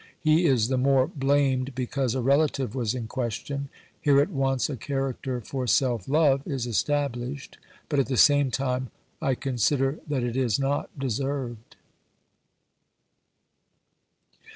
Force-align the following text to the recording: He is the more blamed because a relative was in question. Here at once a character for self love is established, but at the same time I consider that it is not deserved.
He 0.19 0.47
is 0.47 0.69
the 0.69 0.79
more 0.79 1.05
blamed 1.05 1.75
because 1.75 2.15
a 2.15 2.23
relative 2.23 2.73
was 2.73 2.95
in 2.95 3.05
question. 3.05 3.69
Here 4.01 4.19
at 4.19 4.31
once 4.31 4.67
a 4.67 4.75
character 4.75 5.41
for 5.41 5.67
self 5.67 6.07
love 6.07 6.41
is 6.47 6.65
established, 6.65 7.59
but 7.87 7.99
at 7.99 8.07
the 8.07 8.17
same 8.17 8.49
time 8.49 8.89
I 9.21 9.35
consider 9.35 9.99
that 10.07 10.23
it 10.23 10.35
is 10.35 10.57
not 10.57 10.89
deserved. 10.97 11.75